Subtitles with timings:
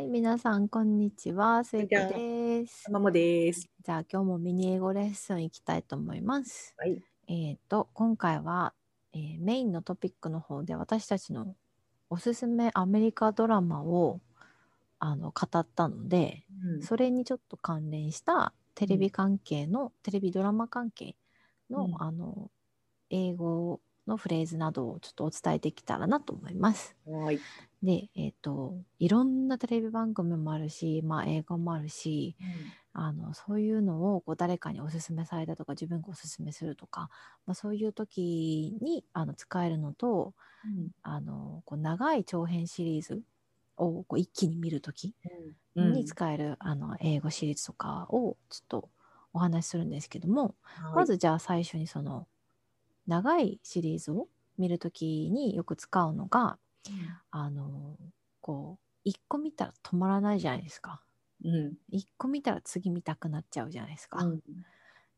[0.00, 1.62] はい、皆さん、こんにちは。
[1.62, 2.90] スイコです。
[2.90, 3.68] ママです。
[3.84, 6.74] じゃあ、今日もミニ英語レッスンいきたいと思います。
[6.78, 7.02] はい。
[7.28, 8.72] えっ、と、今回は、
[9.12, 11.54] えーメインのトピックの方で私たちの
[12.08, 14.22] おすすめアメリカドラマを
[15.00, 16.46] あの語ったので、
[16.80, 21.14] それにちょっと関連したテレビ関係の、テレビドラマ関係
[21.68, 22.50] の,、うんあの
[23.10, 26.96] 英語のフレーズなどをちょっとお伝えできたらなと思います。
[27.04, 27.44] はい。
[27.82, 32.36] で、えっ、と、いろんなテレビ番組もあるし、まあ映画もあるし、
[32.92, 37.10] あのそういうのをこう誰かにおすすめされたとか自分がおすすめするとか、
[37.46, 40.34] まあ、そういう時にあの使えるのと
[41.02, 43.22] あのこう長い長編シリーズ
[43.76, 45.14] をこう一気に見る時
[45.76, 45.94] うん。
[45.94, 48.90] に使える、あの英語シリーズとかをちょっと
[49.32, 50.56] お話しするんですけども、
[50.92, 52.28] まずじゃあ最初にその
[53.10, 56.58] 長いシリーズを見る時によく使うのが
[57.32, 57.96] あの
[58.40, 61.02] こう一個見たら止まらないじゃないですか。
[61.44, 61.74] うん。
[61.90, 64.24] 一個見たら次見たくなっちゃうじゃないですか。
[64.24, 64.40] うん。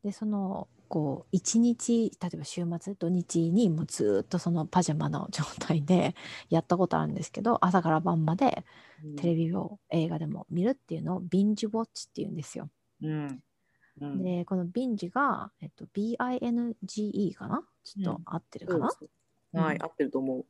[0.03, 6.15] でそのこう一日例えば週末土日にもうずーっとそのパジャマの状態で
[6.49, 8.65] やったことあるんですけど朝から晩まで
[9.17, 12.69] テレビを映画でも見るっていうのをビンジウォッチっていうんですよ。
[13.01, 13.39] うん。
[14.01, 14.23] うん。
[14.23, 17.63] でこのビンジが、えっと、BINGE かな？
[17.83, 20.45] ちょっと合ってるかな、そうですはい、うん合ってると思う。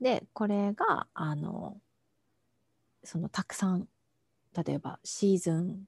[0.00, 1.80] でこれがあの
[3.04, 3.88] そのたくさん
[4.64, 5.84] 例えばシーズン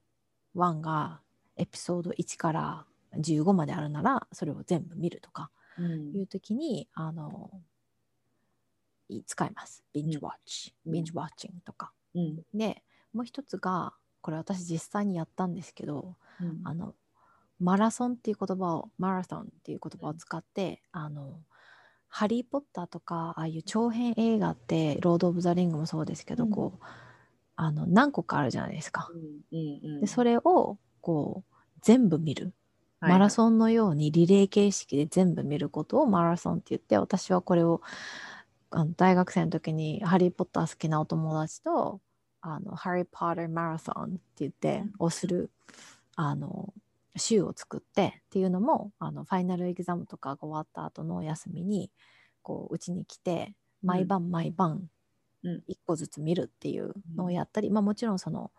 [0.55, 1.21] 1が
[1.57, 2.85] エピソード1から
[3.17, 7.51] 15まであるならそれを全部見るとかうんいう時にあの
[9.07, 9.83] い使います。
[9.93, 11.91] ビンジウォッチ、うんビンジウォッチングとか。
[12.15, 12.41] うん。
[12.53, 16.95] でもう一つがこれ私実際にやったんですけどうんあの
[17.59, 21.39] マラソンっていう言葉をマラソンっていう言葉を使って、あの
[22.07, 26.85] ハリー・ポッターとかああいう長編映画ってロード・オブ・ザ・リングもそうですけど、うんこう
[27.57, 29.09] あの何個かあるじゃないですか。
[29.51, 30.01] うんうん。
[30.01, 32.53] でそれをこう全部見る、はい
[33.11, 37.81] マラソンのようにリレー形式で全部見ることをマラソンって言って私はこれを
[38.71, 41.99] あの大学生の時にハリー・ポッター好きなお友達と
[42.41, 45.51] あのハリー・ポッター・マラソンって言ってをする
[46.15, 46.73] あの
[47.17, 51.91] 週を作ってっていうのもあのファイナルエグザムとかが終わった後の休みに
[52.41, 54.89] こううちに来て毎晩毎晩
[55.43, 55.63] うん。
[55.69, 58.51] 1個ずつ見るっていうのをやったり、まあ、もちろんその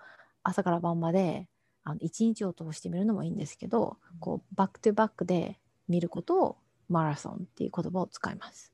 [0.42, 1.48] 朝から晩まで
[1.82, 6.56] あの1日を通して見るのもいいんですけどこうバックトゥバックで見ることを
[6.88, 8.72] マラソンっていう言葉を使います。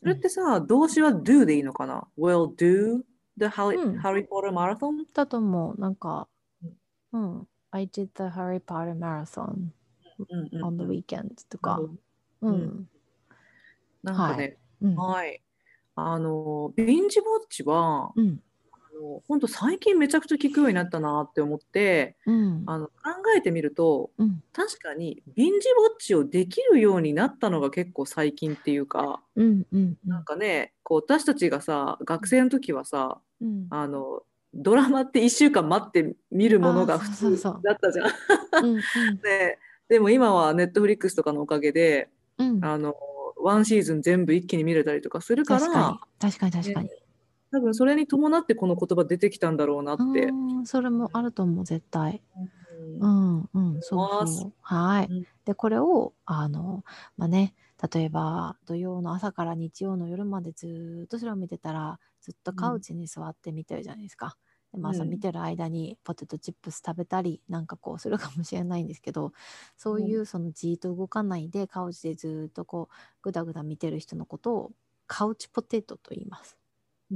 [0.00, 3.02] それってさ、動詞は do でいいのかな ?will do
[3.38, 4.00] the Harry, うん。
[4.00, 5.04] Harry Potter marathon?
[5.14, 5.80] だともう。
[5.80, 6.28] なんか、
[7.12, 9.72] うん、I did the Harry Potter marathon
[10.62, 11.98] on the weekend とか、う
[12.42, 12.54] うん。
[12.54, 12.88] ん、
[14.02, 15.42] なんかね、うん、はい。
[15.94, 18.12] あの、ビンジウォッチは、
[19.26, 22.92] 本当最近めちゃくちゃ聞くようになったなって思って、うん、あの考
[23.36, 34.22] えてみると、うん、確かにビンジウォッチをできるようになったのが結構最近っていうか、うん、うん、なんかね、こう私たちがさ、学生の時はさ、うん、あの
[34.54, 38.66] ドラマって1週間待って見るものが普通だったじゃん。
[38.66, 38.80] うん、
[39.22, 39.58] で
[39.88, 42.94] でも今はネットフリックスとかのおかげで、うん、あの
[43.42, 46.90] ワンシーズン全部一気に見れたりとかするか確ら、かに、確かに、確かに。
[47.50, 50.26] 多分それに伴ってこの言葉出てきたんだろうなって。
[50.26, 52.22] うん、それもあると思う、絶対。
[52.36, 54.52] ううんん、うん、そうそう。
[54.62, 55.26] はいうん。
[55.44, 56.84] で、これを、あの、
[57.16, 57.54] まあね、
[57.92, 64.36] 例えば土曜の朝から日曜の夜までずーっとそれを見てたら、ずっとカウチに座って見てるじゃないですか。
[64.72, 69.32] でまあ、うんその見てる間にポテトチップス食べたりなんかこうするかもしれないんですけど
[69.76, 74.72] そういうそのじーっと動かないでカウチでずーっとこうぐだぐだ見てる人のことを
[75.06, 76.56] カウチポテトと言います。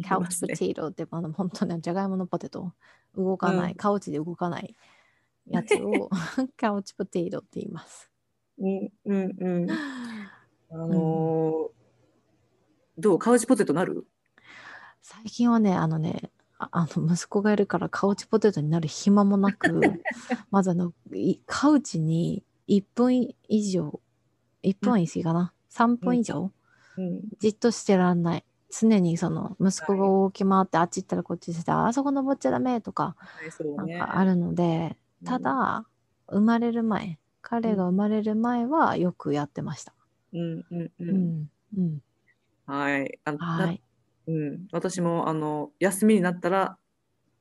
[0.07, 2.73] カウチポテトってあの本当にじゃがいものポテト
[3.17, 4.77] 動かない、うんカウチで動かない
[5.49, 6.11] やつを
[6.59, 8.11] カウチポテトって言います。
[8.59, 9.67] うんうんうん。
[10.83, 11.77] あのー
[12.99, 13.19] どう？
[13.19, 14.07] カウチポテトなる？
[15.03, 19.81] 最近はねあのねあ あの息子がいるからカウチポテトになる暇もなく
[20.51, 24.01] まずあのいカウチに1分以上
[24.63, 26.51] 1分は言い過ぎかな、3分以上、
[26.97, 27.21] うん。
[27.39, 28.45] じっとしてらんない。
[28.69, 33.17] 常にその息子が動き回ってあっち行ったらこっちしてあそこ登っちゃダメとか
[33.77, 35.87] なんねかあるので、ただ
[36.29, 39.95] 生まれる前彼が生まれる前はよくやってました。
[40.37, 41.99] うんうんううんん、うん、
[42.67, 43.67] はいあのは。
[43.67, 43.83] ない
[44.29, 46.77] うん、私もあの休みになったら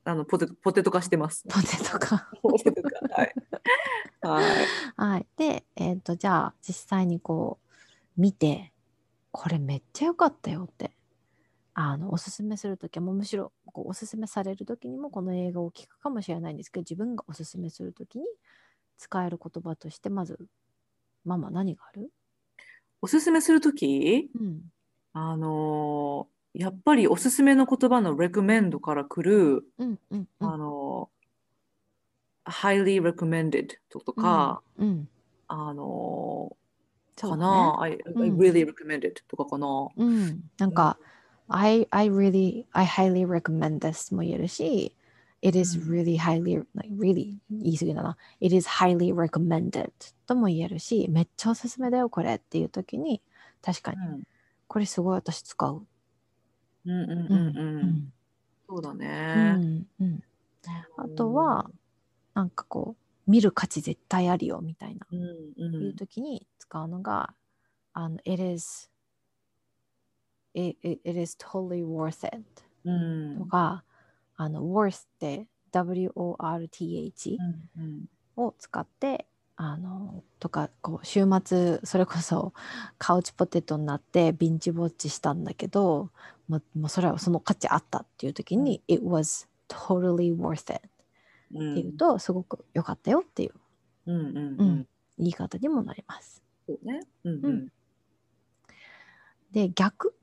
[0.04, 1.44] あのポテトポテト化してます。
[1.48, 2.30] ポテトか。
[2.40, 3.34] ポテト化はい。
[4.22, 4.66] はい。
[4.96, 5.26] はい。
[5.36, 7.58] で、えっ、と、じゃあ、実際にこ
[8.16, 8.72] う、見て、
[9.32, 10.96] これめっちゃ良かったよって。
[11.78, 18.24] あのおすすめするときはもうむしろこうおすすめされるときにもこの映画を聞くかもしれないんですけど自分がおすすめするときに
[18.96, 20.38] 使える言葉としてまず
[21.26, 22.10] ママ何がある？
[23.02, 24.60] おすすめするとき、うん
[25.12, 35.08] あのーやっぱりおすすめの言葉の recommend から来る、うんうんうんあのー highly recommended とか、うん
[35.48, 39.88] あのーかそうだねな、I, I うん really recommended とかかな。
[39.96, 40.98] うん、なんか、
[41.48, 44.94] I, I really, I highly recommend this も言えるし、
[45.46, 48.16] It is うん really highly, like really 言い過ぎだな。
[48.40, 49.90] It is highly recommended
[50.26, 53.22] とも言えるし、めっちゃおすすめだよ、これっていう時に、
[53.62, 53.98] 確かに、
[54.66, 55.86] これすごい私使う。
[56.84, 57.56] うんうんうんうん。
[57.56, 57.88] ううん。
[57.90, 58.12] ん
[58.68, 59.54] そうだうね。
[59.60, 60.22] んうん。
[60.96, 61.70] あとは、
[62.34, 62.96] なんかこ
[63.26, 65.24] う、見る価値絶対あるよみたいな、うんう
[65.84, 67.34] いうん時に使うのが、
[67.92, 68.90] あの、It is,
[70.54, 72.42] it, it, it is totally worth it
[72.84, 73.38] うん。
[73.38, 73.84] とか、
[74.36, 77.38] あの worth って WORTH
[78.36, 82.52] を使って、あのとかこう週末それこそ
[82.98, 86.10] カウチポテトになってビンチウォッチしたんだけど
[86.46, 90.88] もうもうそれはその価値あったっていう時に、It was totally worth it
[91.54, 91.72] うん。
[91.72, 93.52] っていうとすごく良かったよっていう。
[94.06, 94.68] うんうんううん。
[94.80, 94.86] ん
[95.18, 96.42] 言い方にもなります。
[96.68, 97.00] そうね。
[97.24, 97.68] うんううんん。
[99.52, 100.14] で逆、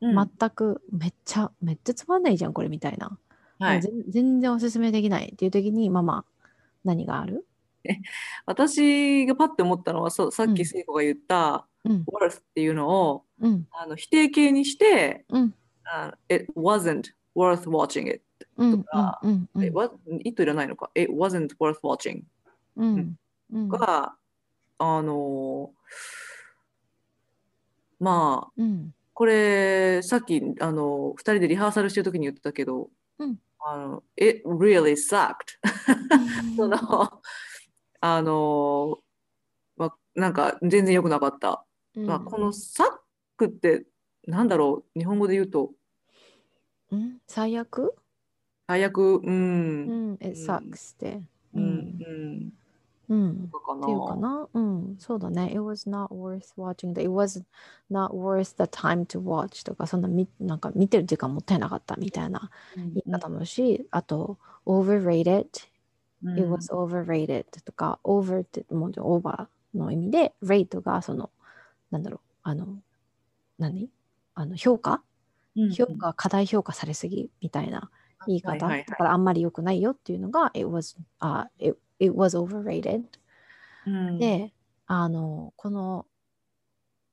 [0.00, 0.30] うん。
[0.38, 3.18] 全くめっちゃめっちゃつまんないじゃんこれみたいな、
[3.58, 3.80] はい。
[3.80, 6.24] 全全然おすすめできないっていう時にママ
[6.84, 7.44] 何がある？
[8.46, 10.54] 私がパッて思ったのはさっうん。
[10.54, 12.04] き聖子が言ったうん。
[12.06, 13.66] worth っていうのをうん。
[13.72, 15.54] あの否定形にしてうん。
[15.84, 18.20] あ it wasn't worth watching it
[18.56, 19.64] うんとかうんうん。
[19.64, 19.90] it was
[20.24, 22.22] it いらないのか？it wasn't worth watching
[22.76, 23.16] うん
[23.52, 23.68] うん。
[23.68, 24.14] が
[24.78, 25.70] あの
[27.98, 28.94] まあうん。
[29.14, 32.88] これさっきあの2人でリハーサルしてる時に言ってたけど、
[33.18, 35.58] うんあの It really sucked
[36.56, 36.76] その
[38.00, 38.98] あの、
[39.76, 41.64] まあ、なんか全然良くなかった、
[41.96, 42.06] うん。
[42.06, 42.86] まあ、この「サッ
[43.36, 43.86] ク」って
[44.26, 44.98] なんだろう？
[44.98, 45.72] 日本語で言うと。
[46.92, 47.18] うん？
[47.26, 47.94] 最悪？
[48.68, 48.98] 最悪。
[49.16, 50.12] ううん。
[50.12, 51.22] ん It うん sucks って。
[51.54, 51.62] うん。
[51.62, 52.52] うん
[53.08, 53.30] うん。
[53.30, 53.34] っ
[53.84, 54.48] ていうかな。
[54.52, 54.96] うん。
[54.98, 55.50] そうだね。
[55.50, 56.90] It was not worth watching.
[56.92, 57.44] It was
[57.90, 62.94] not worth the time to watch とかそんなみなんか見てる時間もったいなかったみたいなうん。
[62.94, 65.46] 言い方もしあと overrated
[66.24, 66.38] うん。
[66.38, 71.30] It was overrated とか over ってもうオーバーの意味で rate がその
[71.90, 72.66] なんだろうあの
[73.58, 73.90] 何？
[74.34, 75.02] あの評価？
[75.56, 77.90] うん評価過大評価されすぎみたいな
[78.26, 83.04] 言い方、だからあんまり良くないよっていうのが it was,、uh, it, it was overrated.
[83.86, 84.18] うん。
[84.18, 84.52] で
[84.86, 86.06] あのこの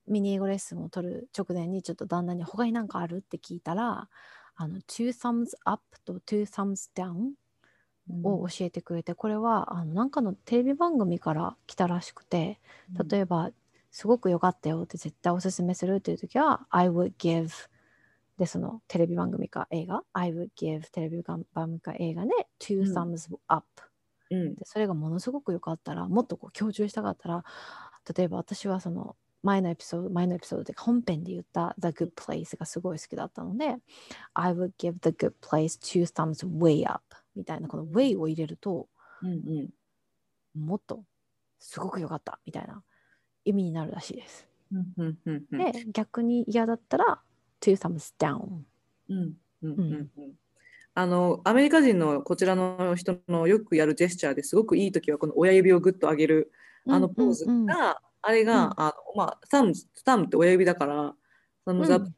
[0.07, 3.17] ミニ英語レッスンを取る直前にちょっと旦那に他に何かある？
[3.17, 4.07] って聞いたら
[4.55, 7.31] あの two thumbs up と two thumbs down
[8.23, 12.59] を教えてくれてこれはあのなんかのテレビ番組から来たらしくて
[13.09, 13.49] 例えば
[13.91, 17.49] すごく良かったよって絶対おすすめするっていう時は I would give
[18.37, 22.93] でそのテレビ番組か映画？I would give テレビ番組か映画で two うん。
[22.93, 23.65] thumbs up
[24.31, 24.55] うん。
[24.55, 27.43] でそれがものすごく良かったらもっとこう強調したかったら
[28.15, 33.77] 例えば私はその前のエピソード前のエピソードで本編で言った The Good Place がすごい好きだったので
[34.33, 37.03] I would give The Good Place two thumbs way up
[37.35, 38.87] みたいなこの way を入れると
[39.21, 39.69] うんうん。
[40.59, 41.03] もっと
[41.59, 42.81] すごく良かったみたいな
[43.43, 44.47] 意味になるらしいです。
[44.71, 45.57] うんうんうんうん。
[45.71, 47.21] で逆に嫌だったら
[47.61, 48.63] two thumbs down
[49.09, 50.11] うんうんうんうん。
[50.17, 50.33] うん
[50.97, 56.51] あのアメリカ人のこちらの人のよくやるジェスチャーですごくいい時はこの親指をグッと上げる
[56.87, 57.57] あのポーズが、うん。
[57.59, 57.95] うんうん
[58.27, 58.73] あれが、うん。
[58.77, 61.13] あのまあサムスタムって親指だから
[61.63, 62.11] サムズアップ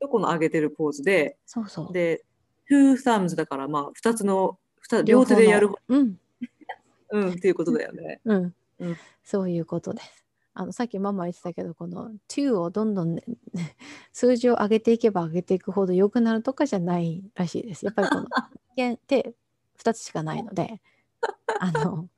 [0.00, 1.92] とこの上げてるポーズで、そうそう。
[1.92, 2.24] で
[2.70, 4.58] two thumbs だからまあ2つの
[4.90, 6.16] 二両手でやるうん。
[7.12, 8.22] うんっていうことだよね。
[8.24, 8.96] うん、うん。
[9.22, 10.21] そういうことです。
[10.54, 13.22] あのさっきママ言ってたけどこの2をどんどん、ね、
[14.12, 17.86] 数字を上げていけば上げていくほど良くなるとかじゃないらしいです。
[17.86, 18.26] やっぱりこの
[18.76, 19.34] 人間って
[19.78, 20.80] 2つしかないので
[21.58, 22.08] あの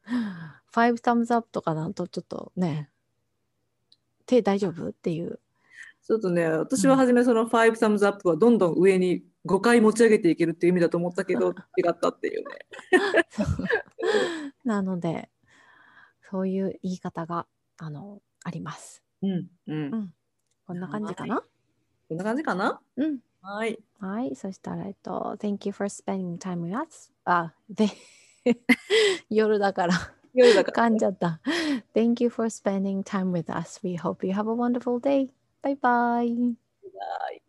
[0.73, 2.91] 5 thumbs up とかなんとちょっとね
[4.27, 5.39] 手大丈夫っていう
[6.03, 12.59] ちょっとね私は初めその5 thumbs up はどんどん上に5回持ち上げていけるっていう意味だと思ったけど 違ったっていうね。
[14.65, 15.31] なので
[16.31, 17.47] そういう言い方が
[17.79, 19.03] あのあります。
[19.23, 20.15] うんうんうん
[20.67, 21.43] こんな感じかな
[22.09, 23.79] こんな感じかなうんはい。
[24.01, 27.13] はい、そしたら、えっと、Thank you for spending time with us.
[27.27, 27.89] あ、で、
[29.29, 29.95] 夜だから
[30.33, 31.41] 夜だから噛んじゃった。
[31.95, 33.81] Thank you for spending time with us.
[33.83, 35.31] We hope you have a wonderful day.
[35.63, 36.55] Bye bye.
[36.97, 37.44] はい